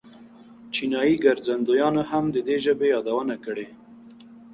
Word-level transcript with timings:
چینایي 0.73 1.15
ګرځندویانو 1.25 2.01
هم 2.11 2.23
د 2.35 2.37
دې 2.47 2.57
ژبې 2.65 2.85
یادونه 2.95 3.35
کړې. 3.45 3.67